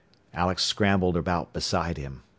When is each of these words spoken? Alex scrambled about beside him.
Alex 0.33 0.63
scrambled 0.63 1.15
about 1.15 1.53
beside 1.53 1.95
him. 1.95 2.23